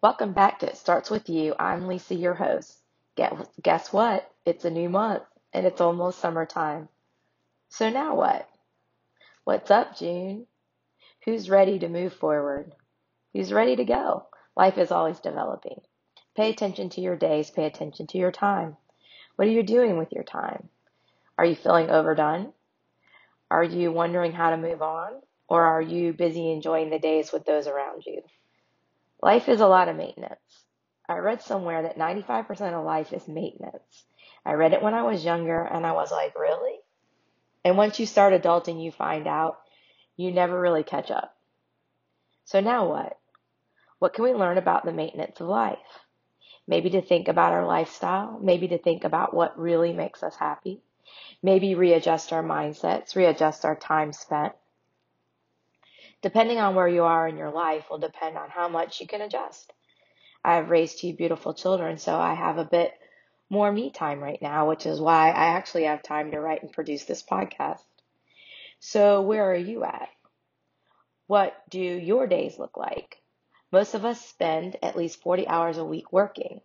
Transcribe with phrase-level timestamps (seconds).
[0.00, 1.56] Welcome back to It Starts With You.
[1.58, 2.78] I'm Lisa, your host.
[3.16, 4.30] Guess what?
[4.46, 6.88] It's a new month and it's almost summertime.
[7.68, 8.48] So now what?
[9.42, 10.46] What's up, June?
[11.24, 12.76] Who's ready to move forward?
[13.32, 14.28] Who's ready to go?
[14.56, 15.80] Life is always developing.
[16.36, 18.76] Pay attention to your days, pay attention to your time.
[19.34, 20.68] What are you doing with your time?
[21.36, 22.52] Are you feeling overdone?
[23.50, 25.14] Are you wondering how to move on?
[25.48, 28.22] Or are you busy enjoying the days with those around you?
[29.20, 30.64] Life is a lot of maintenance.
[31.08, 34.04] I read somewhere that 95% of life is maintenance.
[34.44, 36.78] I read it when I was younger and I was like, really?
[37.64, 39.58] And once you start adulting, you find out
[40.16, 41.36] you never really catch up.
[42.44, 43.18] So now what?
[43.98, 45.78] What can we learn about the maintenance of life?
[46.66, 50.82] Maybe to think about our lifestyle, maybe to think about what really makes us happy,
[51.42, 54.52] maybe readjust our mindsets, readjust our time spent,
[56.22, 59.20] depending on where you are in your life will depend on how much you can
[59.20, 59.72] adjust.
[60.44, 62.92] I have raised two beautiful children, so I have a bit
[63.50, 66.72] more me time right now, which is why I actually have time to write and
[66.72, 67.82] produce this podcast.
[68.80, 70.08] So, where are you at?
[71.26, 73.20] What do your days look like?
[73.70, 76.60] Most of us spend at least 40 hours a week working.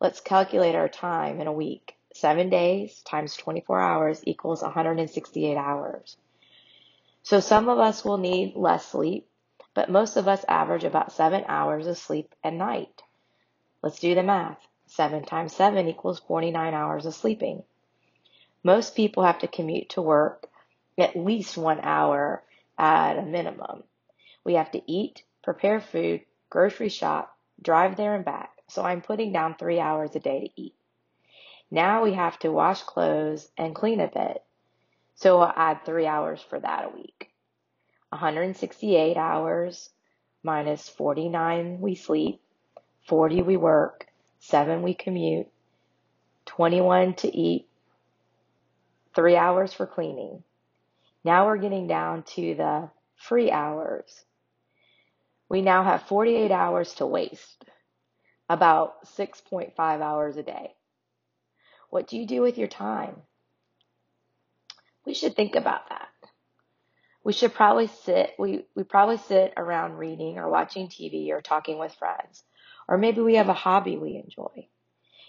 [0.00, 1.96] Let's calculate our time in a week.
[2.12, 6.16] Seven days times 24 hours equals 168 hours.
[7.22, 9.28] So some of us will need less sleep,
[9.74, 13.02] but most of us average about seven hours of sleep a night.
[13.82, 14.58] Let's do the math.
[14.86, 17.62] Seven times seven equals 49 hours of sleeping.
[18.64, 20.46] Most people have to commute to work
[20.98, 22.42] at least one hour
[22.78, 23.84] at a minimum.
[24.44, 28.50] We have to eat, prepare food, grocery shop, drive there and back.
[28.68, 30.74] So I'm putting down three hours a day to eat.
[31.70, 34.42] Now we have to wash clothes and clean a bit.
[35.20, 37.28] So I'll add three hours for that a week.
[38.08, 39.90] 168 hours
[40.42, 42.40] minus 49 we sleep,
[43.06, 44.06] 40 we work,
[44.38, 45.48] 7 we commute,
[46.46, 47.68] 21 to eat,
[49.14, 50.42] 3 hours for cleaning.
[51.22, 54.24] Now we're getting down to the free hours.
[55.50, 57.66] We now have 48 hours to waste,
[58.48, 60.72] about 6.5 hours a day.
[61.90, 63.16] What do you do with your time?
[65.10, 66.06] We should think about that.
[67.24, 71.80] We should probably sit, we, we probably sit around reading or watching TV or talking
[71.80, 72.44] with friends.
[72.86, 74.68] Or maybe we have a hobby we enjoy.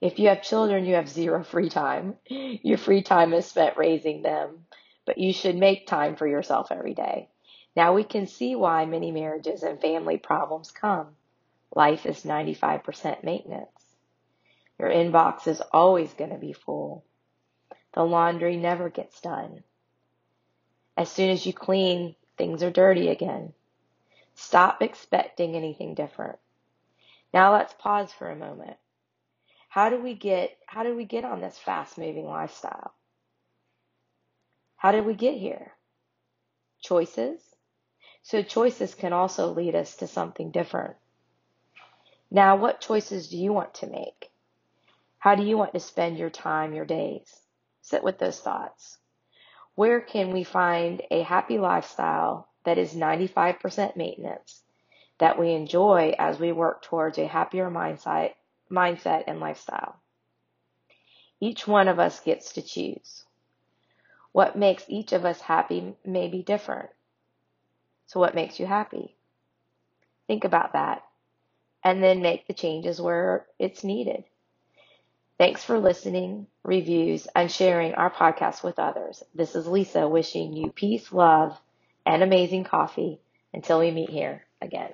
[0.00, 2.14] If you have children, you have zero free time.
[2.28, 4.66] Your free time is spent raising them,
[5.06, 7.30] but you should make time for yourself every day.
[7.74, 11.16] Now we can see why many marriages and family problems come.
[11.74, 13.96] Life is 95% maintenance.
[14.78, 17.04] Your inbox is always going to be full.
[17.94, 19.62] The laundry never gets done.
[20.96, 23.52] As soon as you clean, things are dirty again.
[24.34, 26.38] Stop expecting anything different.
[27.32, 28.76] Now let's pause for a moment.
[29.68, 32.94] How do we get how did we get on this fast moving lifestyle?
[34.76, 35.72] How did we get here?
[36.80, 37.40] Choices.
[38.22, 40.96] So choices can also lead us to something different.
[42.30, 44.30] Now, what choices do you want to make?
[45.18, 47.43] How do you want to spend your time, your days?
[47.84, 48.96] Sit with those thoughts.
[49.74, 54.62] Where can we find a happy lifestyle that is 95% maintenance
[55.18, 58.32] that we enjoy as we work towards a happier mindset,
[58.70, 59.96] mindset and lifestyle?
[61.40, 63.26] Each one of us gets to choose.
[64.32, 66.88] What makes each of us happy may be different.
[68.06, 69.14] So, what makes you happy?
[70.26, 71.04] Think about that
[71.84, 74.24] and then make the changes where it's needed.
[75.38, 79.22] Thanks for listening, reviews, and sharing our podcast with others.
[79.34, 81.60] This is Lisa wishing you peace, love,
[82.04, 83.20] and amazing coffee
[83.52, 84.92] until we meet here again.